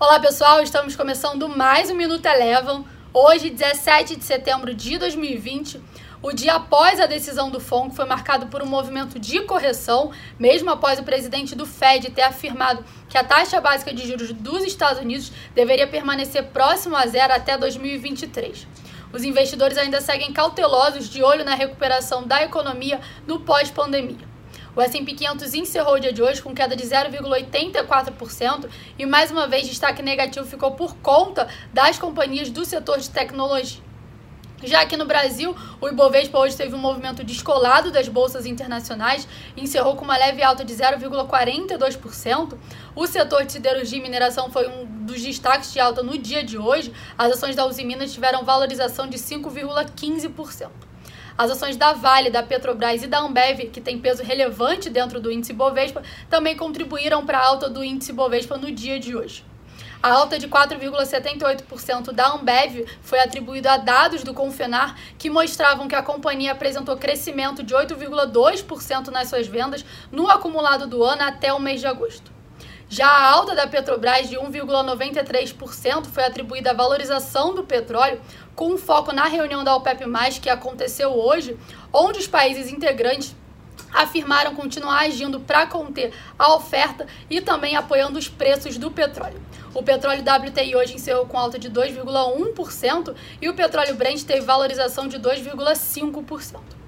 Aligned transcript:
Olá 0.00 0.20
pessoal, 0.20 0.62
estamos 0.62 0.94
começando 0.94 1.48
mais 1.48 1.90
um 1.90 1.94
Minuto 1.96 2.24
Elevam. 2.24 2.84
Hoje, 3.12 3.50
17 3.50 4.14
de 4.14 4.24
setembro 4.24 4.72
de 4.72 4.96
2020, 4.96 5.82
o 6.22 6.32
dia 6.32 6.54
após 6.54 7.00
a 7.00 7.06
decisão 7.06 7.50
do 7.50 7.58
FONC 7.58 7.96
foi 7.96 8.04
marcado 8.04 8.46
por 8.46 8.62
um 8.62 8.66
movimento 8.66 9.18
de 9.18 9.40
correção, 9.40 10.12
mesmo 10.38 10.70
após 10.70 11.00
o 11.00 11.02
presidente 11.02 11.56
do 11.56 11.66
Fed 11.66 12.12
ter 12.12 12.22
afirmado 12.22 12.84
que 13.08 13.18
a 13.18 13.24
taxa 13.24 13.60
básica 13.60 13.92
de 13.92 14.06
juros 14.06 14.32
dos 14.32 14.62
Estados 14.62 15.02
Unidos 15.02 15.32
deveria 15.52 15.88
permanecer 15.88 16.44
próximo 16.44 16.94
a 16.94 17.04
zero 17.04 17.32
até 17.32 17.58
2023. 17.58 18.68
Os 19.12 19.24
investidores 19.24 19.76
ainda 19.76 20.00
seguem 20.00 20.32
cautelosos 20.32 21.08
de 21.08 21.24
olho 21.24 21.44
na 21.44 21.56
recuperação 21.56 22.22
da 22.24 22.40
economia 22.44 23.00
no 23.26 23.40
pós-pandemia. 23.40 24.27
O 24.78 24.80
S&P 24.80 25.12
500 25.12 25.54
encerrou 25.54 25.94
o 25.94 25.98
dia 25.98 26.12
de 26.12 26.22
hoje 26.22 26.40
com 26.40 26.54
queda 26.54 26.76
de 26.76 26.84
0,84% 26.84 28.68
e 28.96 29.04
mais 29.04 29.28
uma 29.28 29.48
vez 29.48 29.66
destaque 29.66 30.00
negativo 30.04 30.46
ficou 30.46 30.70
por 30.70 30.94
conta 30.98 31.48
das 31.74 31.98
companhias 31.98 32.48
do 32.48 32.64
setor 32.64 33.00
de 33.00 33.10
tecnologia. 33.10 33.82
Já 34.62 34.82
aqui 34.82 34.96
no 34.96 35.04
Brasil, 35.04 35.52
o 35.80 35.88
Ibovespa 35.88 36.38
hoje 36.38 36.56
teve 36.56 36.76
um 36.76 36.78
movimento 36.78 37.24
descolado 37.24 37.90
das 37.90 38.06
bolsas 38.06 38.46
internacionais 38.46 39.26
encerrou 39.56 39.96
com 39.96 40.04
uma 40.04 40.16
leve 40.16 40.44
alta 40.44 40.64
de 40.64 40.72
0,42%. 40.72 42.56
O 42.94 43.04
setor 43.08 43.46
de 43.46 43.54
siderurgia 43.54 43.98
e 43.98 44.00
mineração 44.00 44.48
foi 44.48 44.68
um 44.68 44.84
dos 45.04 45.20
destaques 45.20 45.72
de 45.72 45.80
alta 45.80 46.04
no 46.04 46.16
dia 46.16 46.44
de 46.44 46.56
hoje. 46.56 46.92
As 47.18 47.32
ações 47.32 47.56
da 47.56 47.66
Uzi 47.66 47.84
Minas 47.84 48.12
tiveram 48.12 48.44
valorização 48.44 49.08
de 49.08 49.18
5,15%. 49.18 50.70
As 51.38 51.52
ações 51.52 51.76
da 51.76 51.92
Vale, 51.92 52.30
da 52.30 52.42
Petrobras 52.42 53.00
e 53.04 53.06
da 53.06 53.20
Ambev, 53.20 53.70
que 53.70 53.80
tem 53.80 53.96
peso 53.96 54.24
relevante 54.24 54.90
dentro 54.90 55.20
do 55.20 55.30
índice 55.30 55.52
Bovespa, 55.52 56.02
também 56.28 56.56
contribuíram 56.56 57.24
para 57.24 57.38
a 57.38 57.46
alta 57.46 57.70
do 57.70 57.84
índice 57.84 58.12
Bovespa 58.12 58.56
no 58.56 58.72
dia 58.72 58.98
de 58.98 59.14
hoje. 59.14 59.44
A 60.02 60.10
alta 60.10 60.36
de 60.36 60.48
4,78% 60.48 62.10
da 62.10 62.32
Ambev 62.32 62.84
foi 63.00 63.20
atribuída 63.20 63.74
a 63.74 63.76
dados 63.76 64.24
do 64.24 64.34
Confenar 64.34 64.96
que 65.16 65.30
mostravam 65.30 65.86
que 65.86 65.94
a 65.94 66.02
companhia 66.02 66.50
apresentou 66.50 66.96
crescimento 66.96 67.62
de 67.62 67.72
8,2% 67.72 69.06
nas 69.06 69.28
suas 69.28 69.46
vendas 69.46 69.84
no 70.10 70.28
acumulado 70.28 70.88
do 70.88 71.04
ano 71.04 71.22
até 71.22 71.52
o 71.52 71.60
mês 71.60 71.78
de 71.78 71.86
agosto. 71.86 72.37
Já 72.90 73.06
a 73.06 73.30
alta 73.30 73.54
da 73.54 73.66
Petrobras 73.66 74.30
de 74.30 74.36
1,93% 74.36 76.06
foi 76.06 76.24
atribuída 76.24 76.70
à 76.70 76.74
valorização 76.74 77.54
do 77.54 77.62
petróleo, 77.62 78.18
com 78.54 78.78
foco 78.78 79.12
na 79.12 79.26
reunião 79.26 79.62
da 79.62 79.76
OPEP+, 79.76 80.06
que 80.40 80.48
aconteceu 80.48 81.10
hoje, 81.10 81.54
onde 81.92 82.18
os 82.18 82.26
países 82.26 82.72
integrantes 82.72 83.36
afirmaram 83.92 84.54
continuar 84.54 85.00
agindo 85.00 85.38
para 85.38 85.66
conter 85.66 86.14
a 86.38 86.54
oferta 86.54 87.06
e 87.28 87.42
também 87.42 87.76
apoiando 87.76 88.18
os 88.18 88.26
preços 88.26 88.78
do 88.78 88.90
petróleo. 88.90 89.40
O 89.74 89.82
petróleo 89.82 90.22
WTI 90.22 90.74
hoje 90.74 90.94
encerrou 90.94 91.26
com 91.26 91.38
alta 91.38 91.58
de 91.58 91.70
2,1% 91.70 93.14
e 93.40 93.50
o 93.50 93.54
petróleo 93.54 93.96
Brent 93.96 94.22
teve 94.22 94.40
valorização 94.40 95.06
de 95.06 95.18
2,5%. 95.18 96.78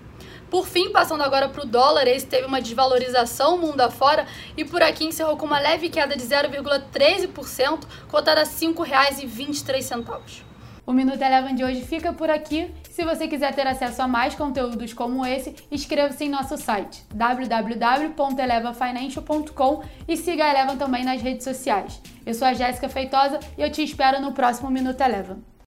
Por 0.50 0.66
fim, 0.66 0.90
passando 0.90 1.22
agora 1.22 1.48
para 1.48 1.62
o 1.62 1.66
dólar, 1.66 2.08
esse 2.08 2.26
teve 2.26 2.44
uma 2.44 2.60
desvalorização 2.60 3.56
mundo 3.56 3.80
afora 3.80 4.26
e 4.56 4.64
por 4.64 4.82
aqui 4.82 5.04
encerrou 5.04 5.36
com 5.36 5.46
uma 5.46 5.60
leve 5.60 5.88
queda 5.88 6.16
de 6.16 6.24
0,13%, 6.24 7.84
cotada 8.08 8.40
a 8.40 8.44
R$ 8.44 8.50
5,23. 8.50 10.42
O 10.84 10.92
Minuto 10.92 11.22
Eleven 11.22 11.54
de 11.54 11.62
hoje 11.62 11.82
fica 11.82 12.12
por 12.12 12.28
aqui. 12.28 12.68
Se 12.90 13.04
você 13.04 13.28
quiser 13.28 13.54
ter 13.54 13.64
acesso 13.64 14.02
a 14.02 14.08
mais 14.08 14.34
conteúdos 14.34 14.92
como 14.92 15.24
esse, 15.24 15.54
inscreva-se 15.70 16.24
em 16.24 16.28
nosso 16.28 16.56
site 16.56 17.04
www.elevafinancial.com 17.14 19.84
e 20.08 20.16
siga 20.16 20.46
a 20.46 20.50
Eleven 20.50 20.76
também 20.76 21.04
nas 21.04 21.22
redes 21.22 21.44
sociais. 21.44 22.02
Eu 22.26 22.34
sou 22.34 22.48
a 22.48 22.54
Jéssica 22.54 22.88
Feitosa 22.88 23.38
e 23.56 23.62
eu 23.62 23.70
te 23.70 23.84
espero 23.84 24.20
no 24.20 24.32
próximo 24.32 24.68
Minuto 24.68 25.00
Eleven. 25.00 25.50